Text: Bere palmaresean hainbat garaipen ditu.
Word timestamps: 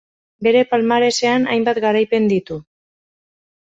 Bere 0.47 0.63
palmaresean 0.71 1.47
hainbat 1.53 1.83
garaipen 1.87 2.29
ditu. 2.35 2.63